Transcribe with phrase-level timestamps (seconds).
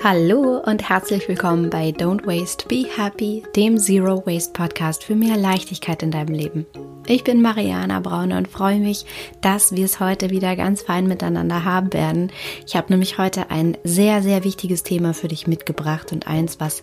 [0.00, 5.36] Hallo und herzlich willkommen bei Don't Waste, Be Happy, dem Zero Waste Podcast für mehr
[5.36, 6.66] Leichtigkeit in deinem Leben.
[7.08, 9.06] Ich bin Mariana Braune und freue mich,
[9.40, 12.30] dass wir es heute wieder ganz fein miteinander haben werden.
[12.64, 16.82] Ich habe nämlich heute ein sehr, sehr wichtiges Thema für dich mitgebracht und eins, was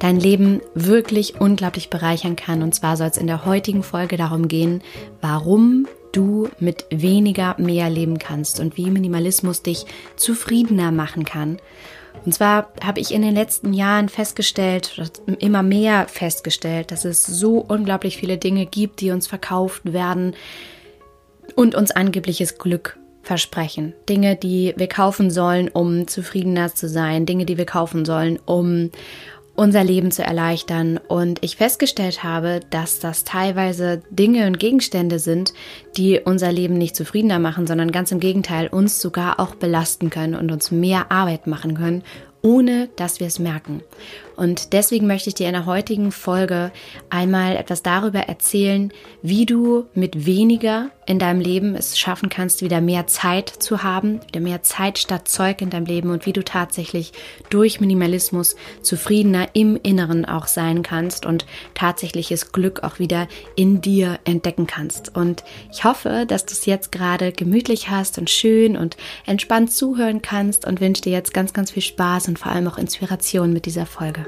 [0.00, 2.64] dein Leben wirklich unglaublich bereichern kann.
[2.64, 4.82] Und zwar soll es in der heutigen Folge darum gehen,
[5.20, 9.86] warum du mit weniger mehr leben kannst und wie Minimalismus dich
[10.16, 11.58] zufriedener machen kann
[12.24, 15.00] und zwar habe ich in den letzten Jahren festgestellt,
[15.38, 20.34] immer mehr festgestellt, dass es so unglaublich viele Dinge gibt, die uns verkauft werden
[21.54, 23.94] und uns angebliches Glück versprechen.
[24.08, 28.90] Dinge, die wir kaufen sollen, um zufriedener zu sein, Dinge, die wir kaufen sollen, um
[29.58, 30.98] unser Leben zu erleichtern.
[31.08, 35.52] Und ich festgestellt habe, dass das teilweise Dinge und Gegenstände sind,
[35.96, 40.36] die unser Leben nicht zufriedener machen, sondern ganz im Gegenteil uns sogar auch belasten können
[40.36, 42.04] und uns mehr Arbeit machen können,
[42.40, 43.82] ohne dass wir es merken.
[44.38, 46.70] Und deswegen möchte ich dir in der heutigen Folge
[47.10, 52.80] einmal etwas darüber erzählen, wie du mit weniger in deinem Leben es schaffen kannst, wieder
[52.80, 56.44] mehr Zeit zu haben, wieder mehr Zeit statt Zeug in deinem Leben und wie du
[56.44, 57.12] tatsächlich
[57.50, 64.20] durch Minimalismus zufriedener im Inneren auch sein kannst und tatsächliches Glück auch wieder in dir
[64.24, 65.16] entdecken kannst.
[65.16, 65.42] Und
[65.72, 70.64] ich hoffe, dass du es jetzt gerade gemütlich hast und schön und entspannt zuhören kannst
[70.64, 73.86] und wünsche dir jetzt ganz, ganz viel Spaß und vor allem auch Inspiration mit dieser
[73.86, 74.27] Folge.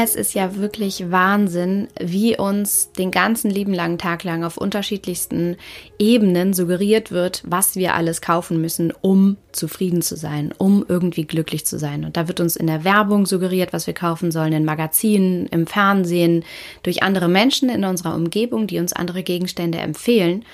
[0.00, 5.56] Es ist ja wirklich Wahnsinn, wie uns den ganzen lieben langen Tag lang auf unterschiedlichsten
[5.98, 11.66] Ebenen suggeriert wird, was wir alles kaufen müssen, um zufrieden zu sein, um irgendwie glücklich
[11.66, 12.04] zu sein.
[12.04, 15.66] Und da wird uns in der Werbung suggeriert, was wir kaufen sollen, in Magazinen, im
[15.66, 16.44] Fernsehen,
[16.84, 20.44] durch andere Menschen in unserer Umgebung, die uns andere Gegenstände empfehlen.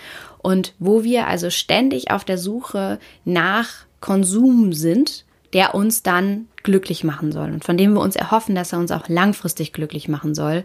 [0.44, 7.02] Und wo wir also ständig auf der Suche nach Konsum sind, der uns dann glücklich
[7.02, 10.34] machen soll und von dem wir uns erhoffen, dass er uns auch langfristig glücklich machen
[10.34, 10.62] soll.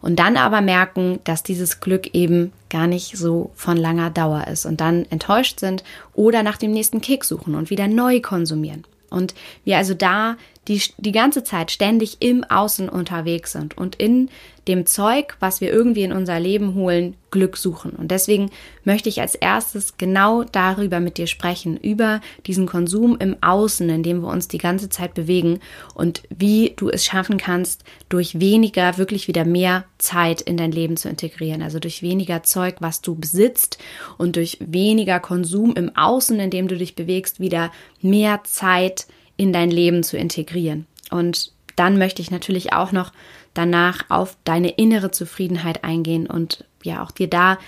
[0.00, 4.64] Und dann aber merken, dass dieses Glück eben gar nicht so von langer Dauer ist
[4.64, 5.82] und dann enttäuscht sind
[6.14, 8.84] oder nach dem nächsten Kick suchen und wieder neu konsumieren.
[9.10, 9.34] Und
[9.64, 10.36] wir also da
[10.68, 14.30] die, die ganze Zeit ständig im Außen unterwegs sind und in
[14.66, 17.92] dem Zeug, was wir irgendwie in unser Leben holen, Glück suchen.
[17.92, 18.50] Und deswegen
[18.82, 24.02] möchte ich als erstes genau darüber mit dir sprechen, über diesen Konsum im Außen, in
[24.02, 25.60] dem wir uns die ganze Zeit bewegen
[25.94, 30.96] und wie du es schaffen kannst, durch weniger wirklich wieder mehr Zeit in dein Leben
[30.96, 31.62] zu integrieren.
[31.62, 33.78] Also durch weniger Zeug, was du besitzt
[34.18, 39.52] und durch weniger Konsum im Außen, in dem du dich bewegst, wieder mehr Zeit in
[39.52, 40.86] dein Leben zu integrieren.
[41.10, 43.12] Und dann möchte ich natürlich auch noch
[43.54, 47.58] danach auf deine innere Zufriedenheit eingehen und ja auch dir da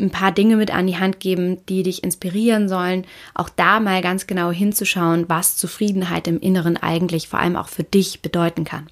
[0.00, 4.02] ein paar Dinge mit an die Hand geben, die dich inspirieren sollen, auch da mal
[4.02, 8.88] ganz genau hinzuschauen, was Zufriedenheit im Inneren eigentlich vor allem auch für dich bedeuten kann.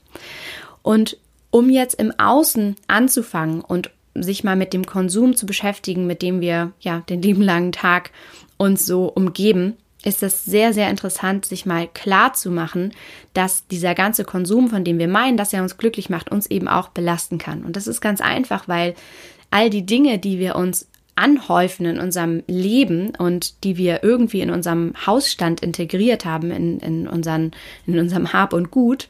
[0.83, 1.17] Und
[1.51, 6.41] um jetzt im Außen anzufangen und sich mal mit dem Konsum zu beschäftigen, mit dem
[6.41, 8.11] wir ja den lieben langen Tag
[8.57, 12.93] uns so umgeben, ist es sehr, sehr interessant, sich mal klar zu machen,
[13.35, 16.69] dass dieser ganze Konsum, von dem wir meinen, dass er uns glücklich macht, uns eben
[16.69, 17.65] auch belasten kann.
[17.65, 18.95] Und das ist ganz einfach, weil
[19.51, 24.51] all die Dinge, die wir uns anhäufen in unserem Leben und die wir irgendwie in
[24.51, 27.53] unserem Hausstand integriert haben, in, in, unseren,
[27.87, 29.09] in unserem Hab und Gut,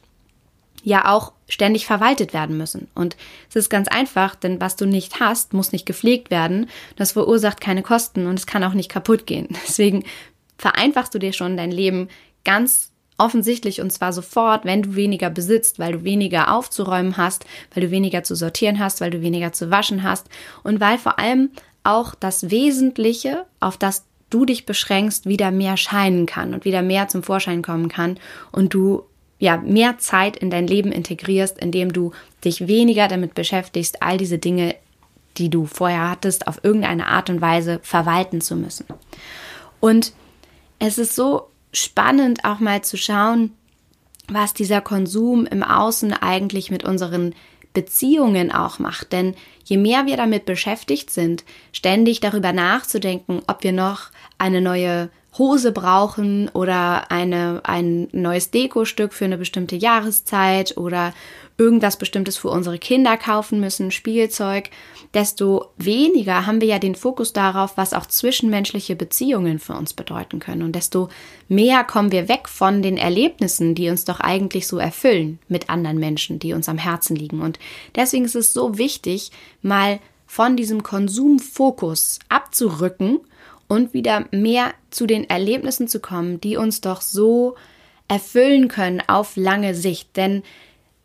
[0.83, 2.87] ja auch ständig verwaltet werden müssen.
[2.95, 3.15] Und
[3.49, 6.69] es ist ganz einfach, denn was du nicht hast, muss nicht gepflegt werden.
[6.95, 9.47] Das verursacht keine Kosten und es kann auch nicht kaputt gehen.
[9.67, 10.03] Deswegen
[10.61, 12.07] vereinfachst du dir schon dein Leben
[12.45, 17.83] ganz offensichtlich und zwar sofort, wenn du weniger besitzt, weil du weniger aufzuräumen hast, weil
[17.83, 20.27] du weniger zu sortieren hast, weil du weniger zu waschen hast
[20.63, 21.49] und weil vor allem
[21.83, 27.07] auch das Wesentliche, auf das du dich beschränkst, wieder mehr scheinen kann und wieder mehr
[27.07, 28.19] zum Vorschein kommen kann
[28.51, 29.03] und du
[29.39, 32.11] ja mehr Zeit in dein Leben integrierst, indem du
[32.45, 34.75] dich weniger damit beschäftigst, all diese Dinge,
[35.37, 38.85] die du vorher hattest, auf irgendeine Art und Weise verwalten zu müssen.
[39.79, 40.13] Und
[40.81, 43.51] es ist so spannend auch mal zu schauen,
[44.27, 47.35] was dieser Konsum im Außen eigentlich mit unseren
[47.71, 49.13] Beziehungen auch macht.
[49.13, 55.09] Denn je mehr wir damit beschäftigt sind, ständig darüber nachzudenken, ob wir noch eine neue
[55.37, 61.13] Hose brauchen oder eine, ein neues Dekostück für eine bestimmte Jahreszeit oder
[61.61, 64.71] irgendwas Bestimmtes für unsere Kinder kaufen müssen, Spielzeug,
[65.13, 70.39] desto weniger haben wir ja den Fokus darauf, was auch zwischenmenschliche Beziehungen für uns bedeuten
[70.39, 70.63] können.
[70.63, 71.09] Und desto
[71.47, 75.99] mehr kommen wir weg von den Erlebnissen, die uns doch eigentlich so erfüllen mit anderen
[75.99, 77.41] Menschen, die uns am Herzen liegen.
[77.41, 77.59] Und
[77.95, 79.29] deswegen ist es so wichtig,
[79.61, 83.19] mal von diesem Konsumfokus abzurücken
[83.67, 87.55] und wieder mehr zu den Erlebnissen zu kommen, die uns doch so
[88.07, 90.17] erfüllen können auf lange Sicht.
[90.17, 90.41] Denn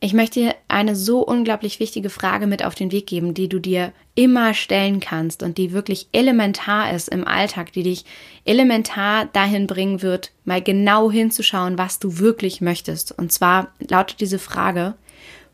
[0.00, 3.58] ich möchte dir eine so unglaublich wichtige Frage mit auf den Weg geben, die du
[3.58, 8.04] dir immer stellen kannst und die wirklich elementar ist im Alltag, die dich
[8.44, 13.16] elementar dahin bringen wird, mal genau hinzuschauen, was du wirklich möchtest.
[13.18, 14.94] Und zwar lautet diese Frage,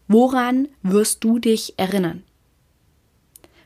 [0.09, 2.25] woran wirst du dich erinnern?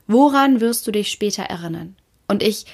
[0.07, 1.97] Woran wirst du dich später erinnern?
[2.29, 2.67] Und ich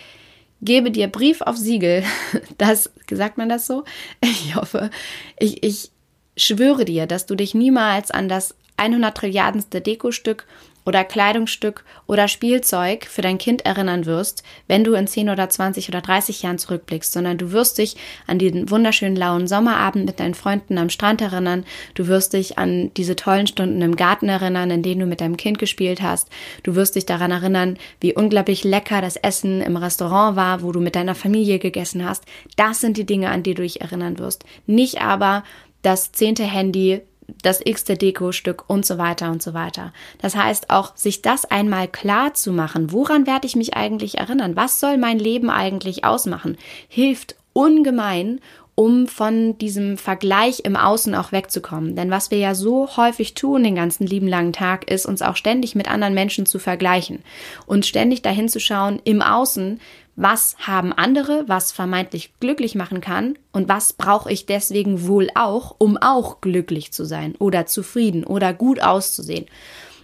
[0.61, 2.03] gebe dir Brief auf Siegel,
[2.59, 3.85] das, sagt man das so?
[4.21, 4.91] Ich hoffe,
[5.39, 5.92] ich, ich
[6.37, 10.47] schwöre dir, dass du dich niemals an das 100 Trilliardenste Dekostück
[10.85, 15.89] oder Kleidungsstück oder Spielzeug für dein Kind erinnern wirst, wenn du in 10 oder 20
[15.89, 17.97] oder 30 Jahren zurückblickst, sondern du wirst dich
[18.27, 21.65] an den wunderschönen lauen Sommerabend mit deinen Freunden am Strand erinnern,
[21.95, 25.37] du wirst dich an diese tollen Stunden im Garten erinnern, in denen du mit deinem
[25.37, 26.29] Kind gespielt hast,
[26.65, 30.81] du wirst dich daran erinnern, wie unglaublich lecker das Essen im Restaurant war, wo du
[30.81, 32.25] mit deiner Familie gegessen hast.
[32.57, 34.45] Das sind die Dinge, an die du dich erinnern wirst.
[34.67, 35.45] Nicht aber,
[35.83, 37.03] das zehnte Handy,
[37.43, 39.93] das x-te Deko-Stück und so weiter und so weiter.
[40.19, 44.57] Das heißt auch, sich das einmal klar zu machen, woran werde ich mich eigentlich erinnern?
[44.57, 46.57] Was soll mein Leben eigentlich ausmachen?
[46.89, 48.41] Hilft ungemein,
[48.75, 51.95] um von diesem Vergleich im Außen auch wegzukommen.
[51.95, 55.37] Denn was wir ja so häufig tun den ganzen lieben langen Tag, ist uns auch
[55.37, 57.21] ständig mit anderen Menschen zu vergleichen
[57.67, 59.79] und ständig dahin zu schauen im Außen,
[60.15, 65.75] was haben andere, was vermeintlich glücklich machen kann und was brauche ich deswegen wohl auch,
[65.79, 69.47] um auch glücklich zu sein oder zufrieden oder gut auszusehen.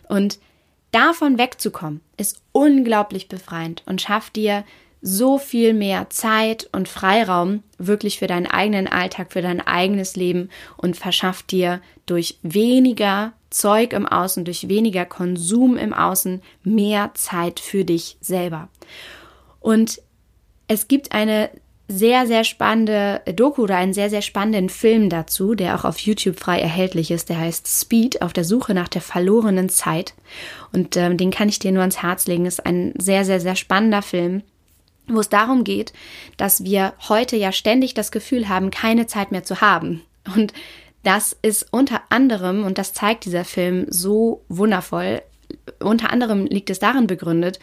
[0.09, 0.39] Und
[0.91, 4.65] davon wegzukommen, ist unglaublich befreiend und schafft dir
[5.01, 10.49] so viel mehr Zeit und Freiraum wirklich für deinen eigenen Alltag, für dein eigenes Leben
[10.77, 17.61] und verschafft dir durch weniger Zeug im Außen, durch weniger Konsum im Außen mehr Zeit
[17.61, 18.69] für dich selber.
[19.69, 20.01] Und
[20.67, 21.51] es gibt eine
[21.89, 26.41] sehr, sehr spannende Doku oder einen sehr, sehr spannenden Film dazu, der auch auf YouTube
[26.41, 27.29] frei erhältlich ist.
[27.29, 30.15] Der heißt Speed, auf der Suche nach der verlorenen Zeit.
[30.73, 32.47] Und ähm, den kann ich dir nur ans Herz legen.
[32.47, 34.43] Ist ein sehr, sehr, sehr spannender Film,
[35.07, 35.93] wo es darum geht,
[36.39, 40.01] dass wir heute ja ständig das Gefühl haben, keine Zeit mehr zu haben.
[40.35, 40.55] Und
[41.03, 45.21] das ist unter anderem, und das zeigt dieser Film so wundervoll,
[45.79, 47.59] unter anderem liegt es darin begründet,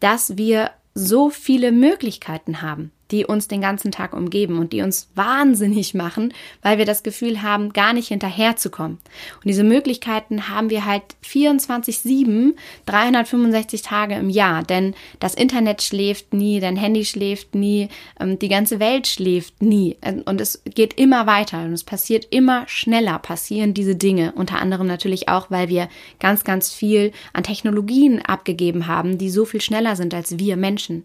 [0.00, 5.08] dass wir so viele Möglichkeiten haben die uns den ganzen Tag umgeben und die uns
[5.14, 8.98] wahnsinnig machen, weil wir das Gefühl haben, gar nicht hinterherzukommen.
[9.36, 12.54] Und diese Möglichkeiten haben wir halt 24-7,
[12.86, 18.48] 365 Tage im Jahr, denn das Internet schläft nie, dein Handy schläft nie, ähm, die
[18.48, 19.96] ganze Welt schläft nie.
[20.24, 24.32] Und es geht immer weiter und es passiert immer schneller, passieren diese Dinge.
[24.32, 29.44] Unter anderem natürlich auch, weil wir ganz, ganz viel an Technologien abgegeben haben, die so
[29.44, 31.04] viel schneller sind als wir Menschen.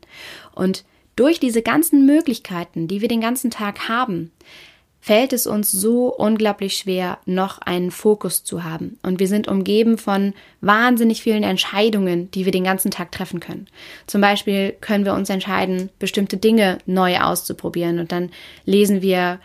[0.54, 0.84] Und
[1.16, 4.32] durch diese ganzen Möglichkeiten, die wir den ganzen Tag haben,
[5.06, 8.98] fällt es uns so unglaublich schwer, noch einen Fokus zu haben.
[9.04, 13.68] Und wir sind umgeben von wahnsinnig vielen Entscheidungen, die wir den ganzen Tag treffen können.
[14.08, 18.32] Zum Beispiel können wir uns entscheiden, bestimmte Dinge neu auszuprobieren und dann
[18.66, 19.40] lesen wir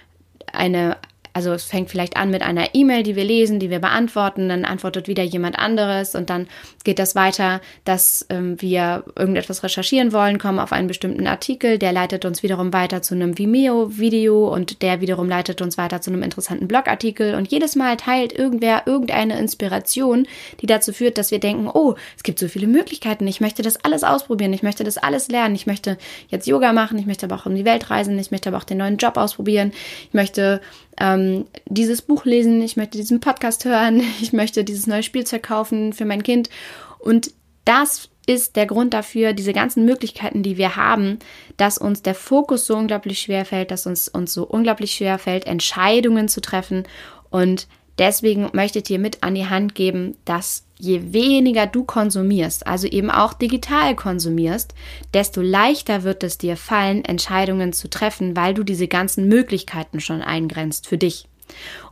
[0.51, 0.97] eine
[1.33, 4.65] also es fängt vielleicht an mit einer E-Mail, die wir lesen, die wir beantworten, dann
[4.65, 6.49] antwortet wieder jemand anderes und dann
[6.85, 11.93] geht das weiter, dass ähm, wir irgendetwas recherchieren wollen, kommen auf einen bestimmten Artikel, der
[11.93, 16.23] leitet uns wiederum weiter zu einem Vimeo-Video und der wiederum leitet uns weiter zu einem
[16.23, 20.27] interessanten Blogartikel und jedes Mal teilt irgendwer irgendeine Inspiration,
[20.61, 23.85] die dazu führt, dass wir denken, oh, es gibt so viele Möglichkeiten, ich möchte das
[23.85, 27.37] alles ausprobieren, ich möchte das alles lernen, ich möchte jetzt Yoga machen, ich möchte aber
[27.37, 29.73] auch um die Welt reisen, ich möchte aber auch den neuen Job ausprobieren,
[30.09, 30.61] ich möchte
[30.99, 35.93] ähm, dieses Buch lesen, ich möchte diesen Podcast hören, ich möchte dieses neue Spielzeug kaufen
[35.93, 36.51] für mein Kind.
[36.99, 37.33] Und
[37.65, 41.19] das ist der Grund dafür, diese ganzen Möglichkeiten, die wir haben,
[41.57, 45.47] dass uns der Fokus so unglaublich schwer fällt, dass uns, uns so unglaublich schwer fällt,
[45.47, 46.85] Entscheidungen zu treffen.
[47.31, 47.67] Und
[47.99, 52.87] deswegen möchte ich dir mit an die Hand geben, dass je weniger du konsumierst, also
[52.87, 54.75] eben auch digital konsumierst,
[55.15, 60.23] desto leichter wird es dir fallen, Entscheidungen zu treffen, weil du diese ganzen Möglichkeiten schon
[60.23, 61.27] eingrenzt für dich.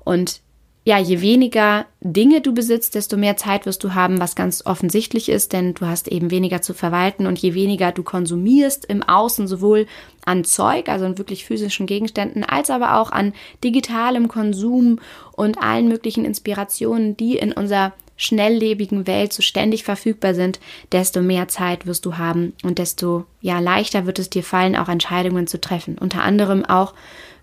[0.05, 0.41] Und
[0.85, 5.29] ja, je weniger Dinge du besitzt, desto mehr Zeit wirst du haben, was ganz offensichtlich
[5.29, 9.47] ist, denn du hast eben weniger zu verwalten und je weniger du konsumierst im Außen,
[9.47, 9.87] sowohl
[10.25, 14.99] an Zeug, also an wirklich physischen Gegenständen, als aber auch an digitalem Konsum
[15.33, 20.61] und allen möglichen Inspirationen, die in unser schnelllebigen Welt so ständig verfügbar sind,
[20.93, 24.91] desto mehr Zeit wirst du haben und desto ja leichter wird es dir fallen, auch
[24.91, 25.97] Entscheidungen zu treffen.
[25.97, 26.95] Unter anderem auch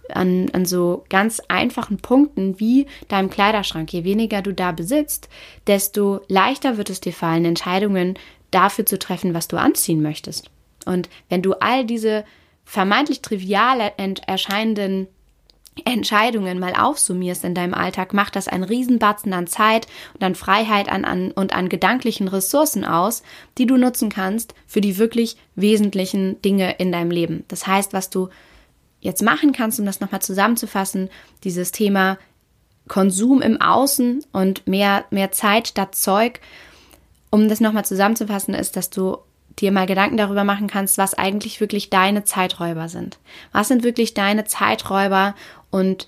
[0.09, 3.91] an, an so ganz einfachen Punkten wie deinem Kleiderschrank.
[3.91, 5.29] Je weniger du da besitzt,
[5.65, 8.19] desto leichter wird es dir fallen, Entscheidungen
[8.51, 10.51] dafür zu treffen, was du anziehen möchtest.
[10.85, 12.25] Und wenn du all diese
[12.65, 13.79] vermeintlich trivial
[14.27, 15.07] erscheinenden
[15.83, 20.89] Entscheidungen mal aufsummierst in deinem Alltag, macht das einen Riesenbatzen an Zeit und an Freiheit
[20.89, 23.23] an, an, und an gedanklichen Ressourcen aus,
[23.57, 27.43] die du nutzen kannst für die wirklich wesentlichen Dinge in deinem Leben.
[27.49, 28.29] Das heißt, was du
[29.01, 31.09] jetzt machen kannst, um das nochmal zusammenzufassen,
[31.43, 32.17] dieses Thema
[32.87, 36.39] Konsum im Außen und mehr, mehr Zeit statt Zeug,
[37.31, 39.17] um das nochmal zusammenzufassen, ist, dass du
[39.59, 43.17] dir mal Gedanken darüber machen kannst, was eigentlich wirklich deine Zeiträuber sind.
[43.51, 45.35] Was sind wirklich deine Zeiträuber
[45.75, 46.07] und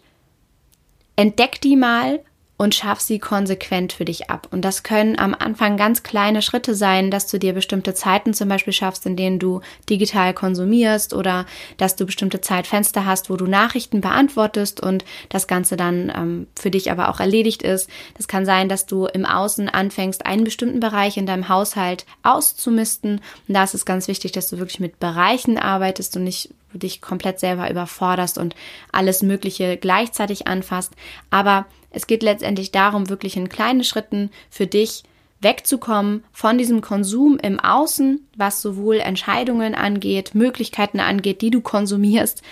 [1.18, 2.24] entdeck die mal
[2.58, 4.48] und schaff sie konsequent für dich ab.
[4.52, 8.50] Und das können am Anfang ganz kleine Schritte sein, dass du dir bestimmte Zeiten zum
[8.50, 11.46] Beispiel schaffst, in denen du digital konsumierst oder
[11.78, 16.72] dass du bestimmte Zeitfenster hast, wo du Nachrichten beantwortest und das Ganze dann ähm, für
[16.72, 17.90] dich aber auch erledigt ist.
[18.16, 23.22] Das kann sein, dass du im Außen anfängst, einen bestimmten Bereich in deinem Haushalt auszumisten.
[23.48, 27.02] Und da ist es ganz wichtig, dass du wirklich mit Bereichen arbeitest und nicht dich
[27.02, 28.56] komplett selber überforderst und
[28.92, 30.94] alles Mögliche gleichzeitig anfasst.
[31.30, 31.66] Aber
[31.98, 35.04] es geht letztendlich darum, wirklich in kleinen Schritten für dich
[35.42, 42.44] wegzukommen von diesem Konsum im Außen, was sowohl Entscheidungen angeht, Möglichkeiten angeht, die du konsumierst,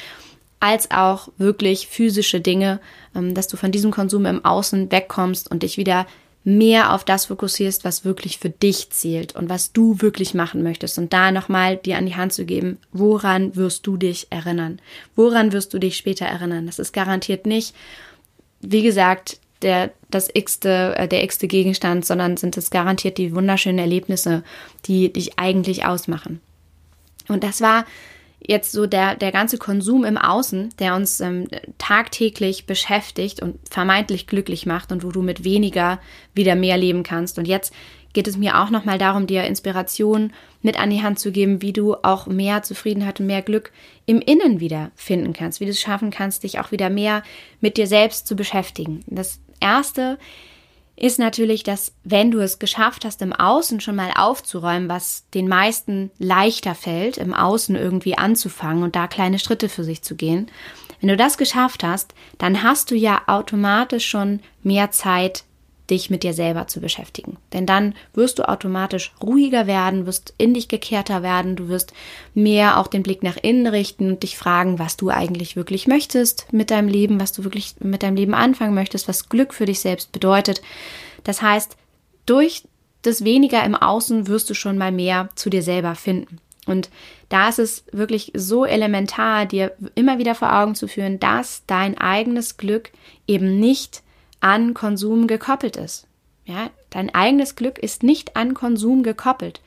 [0.60, 2.80] als auch wirklich physische Dinge,
[3.16, 6.08] ähm, dass du von diesem Konsum im Außen wegkommst und dich wieder
[6.44, 10.98] mehr auf das fokussierst, was wirklich für dich zählt und was du wirklich machen möchtest.
[10.98, 14.80] Und da nochmal dir an die Hand zu geben, woran wirst du dich erinnern?
[15.16, 16.68] Woran wirst du dich später erinnern?
[16.68, 17.76] Das ist garantiert nicht,
[18.68, 23.80] wie gesagt, der, das x-te, äh, der x-te Gegenstand, sondern sind es garantiert die wunderschönen
[23.80, 24.44] Erlebnisse,
[24.86, 26.42] die dich eigentlich ausmachen.
[27.28, 27.86] Und das war
[28.48, 34.28] jetzt so der, der ganze Konsum im Außen, der uns ähm, tagtäglich beschäftigt und vermeintlich
[34.28, 36.00] glücklich macht und wo du mit weniger
[36.34, 37.40] wieder mehr leben kannst.
[37.40, 37.74] Und jetzt
[38.16, 41.74] geht es mir auch nochmal darum, dir Inspiration mit an die Hand zu geben, wie
[41.74, 43.72] du auch mehr Zufriedenheit und mehr Glück
[44.08, 47.22] im Innen wieder finden kannst, wie du es schaffen kannst, dich auch wieder mehr
[47.62, 49.04] mit dir selbst zu beschäftigen.
[49.06, 50.18] Das erste
[50.96, 55.48] ist natürlich, dass wenn du es geschafft hast, im Außen schon mal aufzuräumen, was den
[55.48, 60.48] meisten leichter fällt, im Außen irgendwie anzufangen und da kleine Schritte für sich zu gehen,
[61.02, 65.44] wenn du das geschafft hast, dann hast du ja automatisch schon mehr Zeit
[65.90, 67.38] dich mit dir selber zu beschäftigen.
[67.54, 71.94] Denn dann wirst du automatisch ruhiger werden, wirst in dich gekehrter werden, du wirst
[72.34, 76.52] mehr auch den Blick nach innen richten und dich fragen, was du eigentlich wirklich möchtest
[76.52, 79.80] mit deinem Leben, was du wirklich mit deinem Leben anfangen möchtest, was Glück für dich
[79.80, 80.62] selbst bedeutet.
[81.24, 81.78] Das heißt,
[82.26, 82.64] durch
[83.04, 86.40] das weniger im Außen wirst du schon mal mehr zu dir selber finden.
[86.66, 86.90] Und
[87.30, 91.98] da ist es wirklich so elementar, dir immer wieder vor Augen zu führen, dass dein
[91.98, 92.92] eigenes Glück
[93.28, 94.02] eben nicht
[94.46, 96.06] an Konsum gekoppelt ist.
[96.46, 99.60] Ja, dein eigenes Glück ist nicht an Konsum gekoppelt.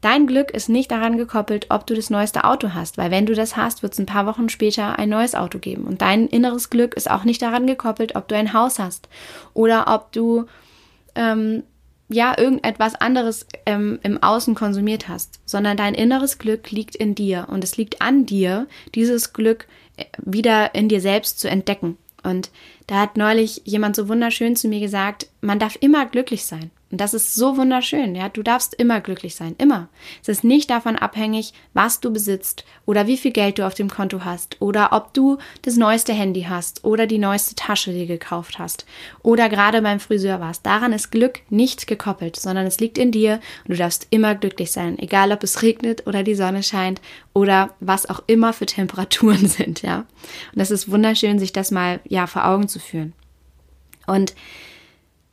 [0.00, 3.34] Dein Glück ist nicht daran gekoppelt, ob du das neueste Auto hast, weil wenn du
[3.34, 5.84] das hast, wird es ein paar Wochen später ein neues Auto geben.
[5.84, 9.08] Und dein inneres Glück ist auch nicht daran gekoppelt, ob du ein Haus hast
[9.54, 10.46] oder ob du
[11.14, 11.62] ähm,
[12.08, 17.46] ja irgendetwas anderes ähm, im Außen konsumiert hast, sondern dein inneres Glück liegt in dir
[17.48, 18.66] und es liegt an dir,
[18.96, 21.96] dieses Glück äh, wieder in dir selbst zu entdecken.
[22.26, 22.50] Und
[22.86, 26.70] da hat neulich jemand so wunderschön zu mir gesagt, man darf immer glücklich sein.
[26.96, 28.30] Und das ist so wunderschön, ja.
[28.30, 29.90] Du darfst immer glücklich sein, immer.
[30.22, 33.90] Es ist nicht davon abhängig, was du besitzt oder wie viel Geld du auf dem
[33.90, 38.58] Konto hast oder ob du das neueste Handy hast oder die neueste Tasche dir gekauft
[38.58, 38.86] hast
[39.22, 40.64] oder gerade beim Friseur warst.
[40.64, 44.72] Daran ist Glück nicht gekoppelt, sondern es liegt in dir und du darfst immer glücklich
[44.72, 47.02] sein, egal ob es regnet oder die Sonne scheint
[47.34, 49.98] oder was auch immer für Temperaturen sind, ja.
[49.98, 53.12] Und das ist wunderschön, sich das mal, ja, vor Augen zu führen.
[54.06, 54.34] Und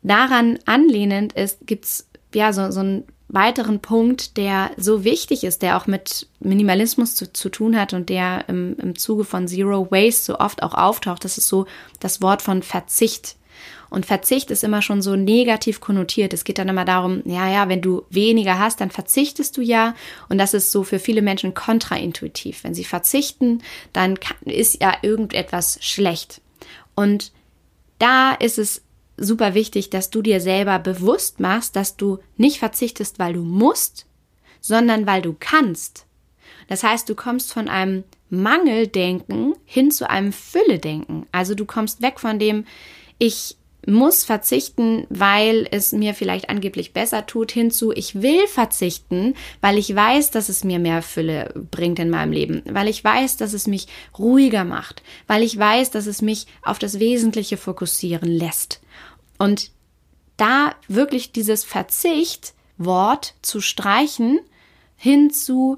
[0.04, 5.78] daran anlehnend ist, gibt's ja so, so einen weiteren Punkt, der so wichtig ist, der
[5.78, 10.24] auch mit Minimalismus zu, zu tun hat und der im, im Zuge von Zero Waste
[10.24, 11.26] so oft auch auftaucht.
[11.26, 11.66] Das ist so
[12.00, 13.38] das Wort von Verzicht.
[13.90, 16.34] Und Verzicht ist immer schon so negativ konnotiert.
[16.34, 19.96] Es geht dann immer darum, ja, ja, wenn du weniger hast, dann verzichtest du ja.
[20.30, 22.64] Und das ist so für viele Menschen kontraintuitiv.
[22.64, 23.62] Wenn sie verzichten,
[23.94, 26.42] dann kann, ist ja irgendetwas schlecht.
[26.96, 27.32] Und
[28.00, 28.82] da ist es
[29.24, 34.06] super wichtig, dass du dir selber bewusst machst, dass du nicht verzichtest, weil du musst,
[34.62, 36.06] sondern weil du kannst.
[36.68, 41.28] Das heißt, du kommst von einem Mangeldenken hin zu einem Fülledenken.
[41.32, 42.66] Also du kommst weg von dem,
[43.20, 49.78] ich muss verzichten, weil es mir vielleicht angeblich besser tut, hinzu, ich will verzichten, weil
[49.78, 53.54] ich weiß, dass es mir mehr Fülle bringt in meinem Leben, weil ich weiß, dass
[53.54, 53.88] es mich
[54.18, 58.80] ruhiger macht, weil ich weiß, dass es mich auf das Wesentliche fokussieren lässt.
[59.44, 59.72] Und
[60.38, 64.40] da wirklich dieses Verzicht-Wort zu streichen,
[64.96, 65.78] hinzu,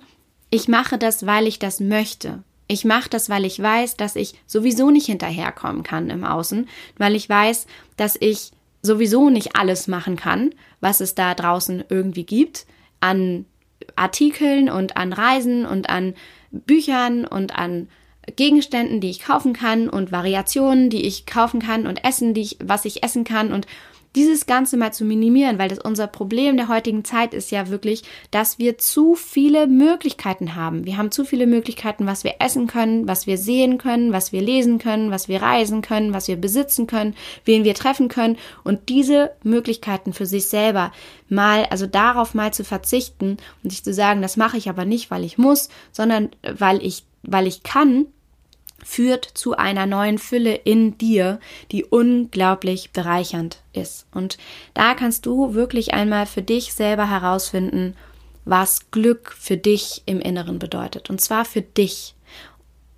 [0.51, 2.43] ich mache das, weil ich das möchte.
[2.67, 7.15] Ich mache das, weil ich weiß, dass ich sowieso nicht hinterherkommen kann im Außen, weil
[7.15, 7.65] ich weiß,
[7.97, 8.51] dass ich
[8.83, 12.67] sowieso nicht alles machen kann, was es da draußen irgendwie gibt
[12.99, 13.45] an
[13.95, 16.13] Artikeln und an Reisen und an
[16.51, 17.89] Büchern und an
[18.35, 22.57] Gegenständen, die ich kaufen kann und Variationen, die ich kaufen kann und Essen, die ich,
[22.63, 23.67] was ich essen kann und
[24.15, 28.03] dieses Ganze mal zu minimieren, weil das unser Problem der heutigen Zeit ist ja wirklich,
[28.31, 30.85] dass wir zu viele Möglichkeiten haben.
[30.85, 34.41] Wir haben zu viele Möglichkeiten, was wir essen können, was wir sehen können, was wir
[34.41, 38.89] lesen können, was wir reisen können, was wir besitzen können, wen wir treffen können und
[38.89, 40.91] diese Möglichkeiten für sich selber
[41.27, 45.11] mal, also darauf mal zu verzichten und sich zu sagen, das mache ich aber nicht,
[45.11, 48.05] weil ich muss, sondern weil ich, weil ich kann,
[48.83, 51.39] führt zu einer neuen Fülle in dir,
[51.71, 54.05] die unglaublich bereichernd ist.
[54.13, 54.37] Und
[54.73, 57.95] da kannst du wirklich einmal für dich selber herausfinden,
[58.45, 61.09] was Glück für dich im Inneren bedeutet.
[61.09, 62.13] Und zwar für dich.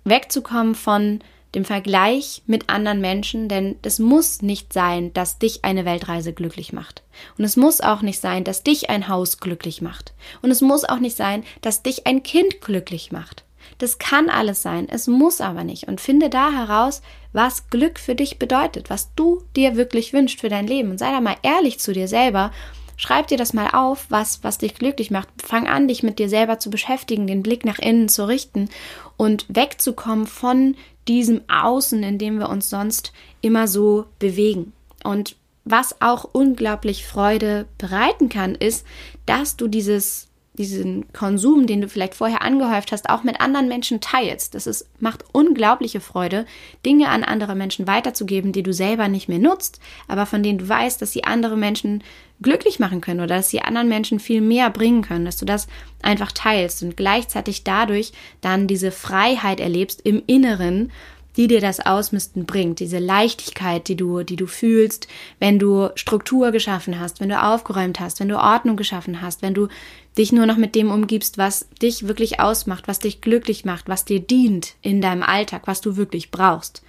[0.04, 1.20] Wegzukommen von
[1.54, 6.72] dem Vergleich mit anderen Menschen, denn es muss nicht sein, dass dich eine Weltreise glücklich
[6.72, 7.02] macht.
[7.38, 10.12] Und es muss auch nicht sein, dass dich ein Haus glücklich macht.
[10.42, 13.44] Und es muss auch nicht sein, dass dich ein Kind glücklich macht.
[13.78, 15.86] Das kann alles sein, es muss aber nicht.
[15.86, 17.00] Und finde da heraus,
[17.32, 20.90] was Glück für dich bedeutet, was du dir wirklich wünschst für dein Leben.
[20.90, 22.50] Und sei da mal ehrlich zu dir selber.
[22.96, 25.28] Schreib dir das mal auf, was, was dich glücklich macht.
[25.40, 28.68] Fang an, dich mit dir selber zu beschäftigen, den Blick nach innen zu richten
[29.16, 30.74] und wegzukommen von
[31.06, 34.72] diesem Außen, in dem wir uns sonst immer so bewegen.
[35.04, 38.84] Und was auch unglaublich Freude bereiten kann, ist,
[39.26, 44.00] dass du dieses diesen Konsum, den du vielleicht vorher angehäuft hast, auch mit anderen Menschen
[44.00, 44.54] teilst.
[44.54, 46.44] Das ist, macht unglaubliche Freude,
[46.84, 50.68] Dinge an andere Menschen weiterzugeben, die du selber nicht mehr nutzt, aber von denen du
[50.68, 52.02] weißt, dass sie andere Menschen
[52.42, 55.66] glücklich machen können oder dass sie anderen Menschen viel mehr bringen können, dass du das
[56.02, 60.92] einfach teilst und gleichzeitig dadurch dann diese Freiheit erlebst im Inneren,
[61.36, 65.06] die dir das Ausmisten bringt, diese Leichtigkeit, die du, die du fühlst,
[65.38, 69.54] wenn du Struktur geschaffen hast, wenn du aufgeräumt hast, wenn du Ordnung geschaffen hast, wenn
[69.54, 69.68] du
[70.16, 74.04] dich nur noch mit dem umgibst, was dich wirklich ausmacht, was dich glücklich macht, was
[74.04, 76.82] dir dient in deinem Alltag, was du wirklich brauchst.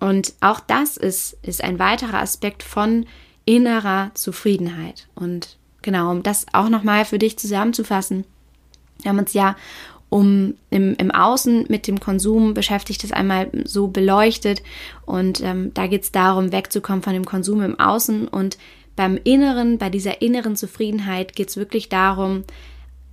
[0.00, 3.06] Und auch das ist, ist ein weiterer Aspekt von
[3.44, 5.06] innerer Zufriedenheit.
[5.14, 8.24] Und genau, um das auch nochmal für dich zusammenzufassen,
[9.02, 9.56] wir haben uns ja
[10.12, 14.62] um im, im Außen mit dem Konsum beschäftigt, das einmal so beleuchtet.
[15.06, 18.28] Und ähm, da geht es darum, wegzukommen von dem Konsum im Außen.
[18.28, 18.58] Und
[18.94, 22.44] beim Inneren, bei dieser inneren Zufriedenheit geht es wirklich darum,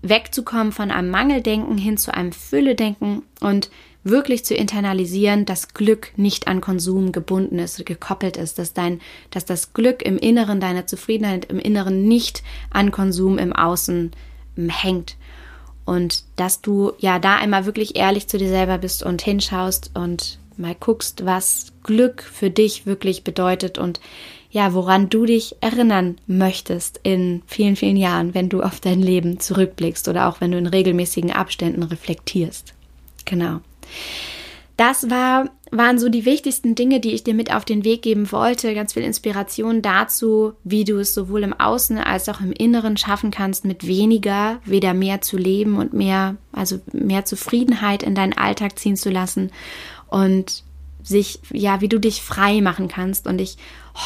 [0.01, 3.69] wegzukommen von einem Mangeldenken hin zu einem Fülledenken und
[4.03, 9.45] wirklich zu internalisieren, dass Glück nicht an Konsum gebunden ist, gekoppelt ist, dass dein, dass
[9.45, 14.11] das Glück im Inneren, deine Zufriedenheit im Inneren nicht an Konsum im Außen
[14.57, 15.15] ähm, hängt.
[15.89, 20.37] Und dass du ja da einmal wirklich ehrlich zu dir selber bist und hinschaust und
[20.55, 23.99] mal guckst, was Glück für dich wirklich bedeutet und
[24.51, 29.39] ja, woran du dich erinnern möchtest in vielen, vielen Jahren, wenn du auf dein Leben
[29.39, 32.75] zurückblickst oder auch wenn du in regelmäßigen Abständen reflektierst.
[33.25, 33.61] Genau.
[34.79, 38.31] Das war, waren so die wichtigsten Dinge, die ich dir mit auf den Weg geben
[38.31, 38.73] wollte.
[38.73, 43.29] Ganz viel Inspiration dazu, wie du es sowohl im Außen als auch im Inneren schaffen
[43.29, 48.79] kannst, mit weniger wieder mehr zu leben und mehr, also mehr Zufriedenheit in deinen Alltag
[48.79, 49.51] ziehen zu lassen
[50.07, 50.63] und
[51.03, 53.27] sich, ja, wie du dich frei machen kannst.
[53.27, 53.57] Und ich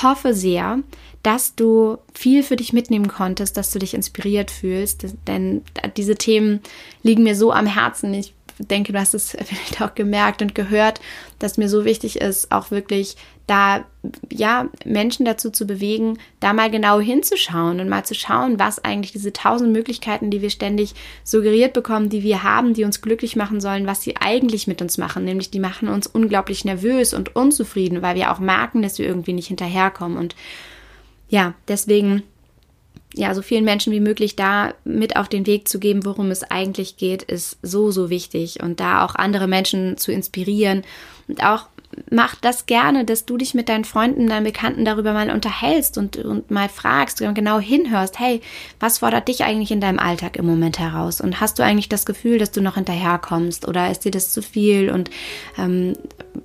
[0.02, 0.80] hoffe sehr,
[1.22, 5.62] dass du viel für dich mitnehmen konntest, dass du dich inspiriert fühlst, denn
[5.98, 6.62] diese Themen
[7.04, 8.12] liegen mir so am Herzen.
[8.16, 11.02] Ich denke, du hast es vielleicht auch gemerkt und gehört,
[11.40, 13.16] dass mir so wichtig ist, auch wirklich
[13.48, 13.84] da,
[14.32, 19.12] ja, Menschen dazu zu bewegen, da mal genau hinzuschauen und mal zu schauen, was eigentlich
[19.12, 20.94] diese tausend Möglichkeiten, die wir ständig
[21.26, 24.98] suggeriert bekommen, die wir haben, die uns glücklich machen sollen, was sie eigentlich mit uns
[24.98, 25.26] machen.
[25.26, 29.34] Nämlich, die machen uns unglaublich nervös und unzufrieden, weil wir auch merken, dass wir irgendwie
[29.34, 30.18] nicht hinterherkommen.
[30.18, 30.36] Und
[31.28, 32.24] ja, deswegen
[33.14, 36.44] ja, so vielen Menschen wie möglich da mit auf den Weg zu geben, worum es
[36.44, 38.62] eigentlich geht, ist so, so wichtig.
[38.62, 40.84] Und da auch andere Menschen zu inspirieren
[41.28, 41.68] und auch
[42.10, 46.18] mach das gerne, dass du dich mit deinen Freunden, deinen Bekannten darüber mal unterhältst und,
[46.18, 48.42] und mal fragst und genau hinhörst, hey,
[48.80, 51.22] was fordert dich eigentlich in deinem Alltag im Moment heraus?
[51.22, 54.42] Und hast du eigentlich das Gefühl, dass du noch hinterherkommst oder ist dir das zu
[54.42, 54.90] viel?
[54.90, 55.10] Und
[55.58, 55.94] ähm,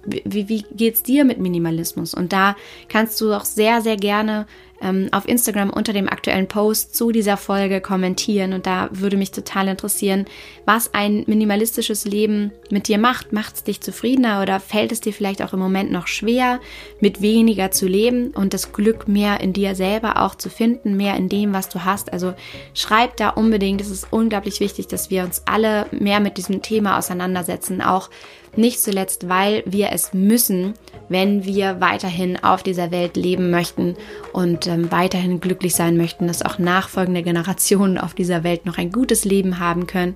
[0.05, 2.15] wie, wie geht's dir mit Minimalismus?
[2.15, 2.57] Und da
[2.89, 4.47] kannst du auch sehr, sehr gerne
[4.81, 8.53] ähm, auf Instagram unter dem aktuellen Post zu dieser Folge kommentieren.
[8.53, 10.27] Und da würde mich total interessieren,
[10.65, 13.33] was ein minimalistisches Leben mit dir macht.
[13.33, 16.61] Macht es dich zufriedener oder fällt es dir vielleicht auch im Moment noch schwer,
[17.01, 21.17] mit weniger zu leben und das Glück mehr in dir selber auch zu finden, mehr
[21.17, 22.13] in dem, was du hast?
[22.13, 22.35] Also
[22.75, 23.81] schreib da unbedingt.
[23.81, 27.83] Es ist unglaublich wichtig, dass wir uns alle mehr mit diesem Thema auseinandersetzen.
[27.83, 28.11] Auch
[28.59, 30.75] nicht zuletzt, weil wir es müssen,
[31.09, 33.97] wenn wir weiterhin auf dieser Welt leben möchten
[34.33, 38.93] und ähm, weiterhin glücklich sein möchten, dass auch nachfolgende Generationen auf dieser Welt noch ein
[38.93, 40.15] gutes Leben haben können.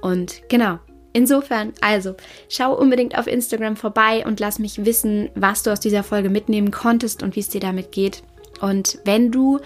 [0.00, 0.78] Und genau,
[1.14, 2.14] Insofern, also,
[2.48, 6.70] schau unbedingt auf Instagram vorbei und lass mich wissen, was du aus dieser Folge mitnehmen
[6.70, 8.22] konntest und wie es dir damit geht.
[8.62, 9.60] Und wenn du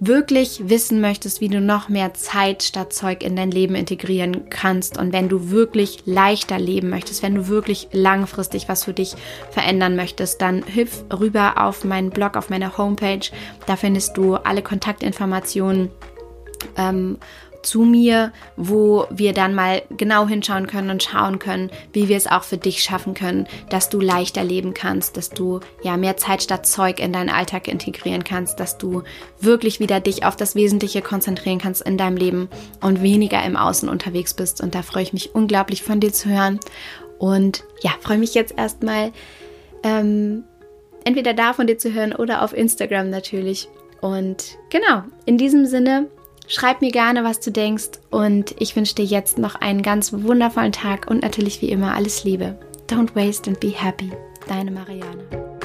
[0.00, 4.98] wirklich wissen möchtest, wie du noch mehr Zeit statt Zeug in dein Leben integrieren kannst
[4.98, 9.14] und wenn du wirklich leichter leben möchtest, wenn du wirklich langfristig was für dich
[9.50, 13.30] verändern möchtest, dann hüpf rüber auf meinen Blog, auf meine Homepage.
[13.66, 15.90] Da findest du alle Kontaktinformationen.
[16.76, 17.18] Ähm,
[17.66, 22.26] zu mir, wo wir dann mal genau hinschauen können und schauen können, wie wir es
[22.26, 26.42] auch für dich schaffen können, dass du leichter leben kannst, dass du ja mehr Zeit
[26.42, 29.02] statt Zeug in deinen Alltag integrieren kannst, dass du
[29.40, 32.48] wirklich wieder dich auf das Wesentliche konzentrieren kannst in deinem Leben
[32.80, 34.60] und weniger im Außen unterwegs bist.
[34.60, 36.60] Und da freue ich mich unglaublich von dir zu hören.
[37.18, 39.12] Und ja, freue mich jetzt erstmal
[39.82, 40.44] ähm,
[41.04, 43.68] entweder da von dir zu hören oder auf Instagram natürlich.
[44.00, 46.08] Und genau, in diesem Sinne
[46.48, 50.72] Schreib mir gerne, was du denkst und ich wünsche dir jetzt noch einen ganz wundervollen
[50.72, 52.58] Tag und natürlich wie immer alles Liebe.
[52.88, 54.12] Don't waste and be happy.
[54.46, 55.55] Deine Marianne.